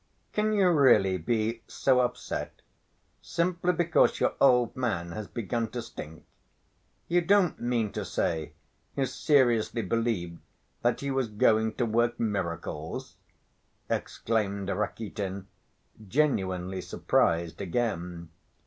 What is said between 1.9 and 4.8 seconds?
upset simply because your old